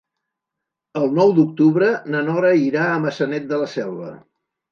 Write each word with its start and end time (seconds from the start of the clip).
El 1.01 1.11
nou 1.17 1.33
d'octubre 1.39 1.91
na 2.15 2.23
Nora 2.29 2.53
irà 2.61 2.87
a 2.93 2.97
Maçanet 3.05 3.45
de 3.53 3.63
la 3.65 3.67
Selva. 3.77 4.09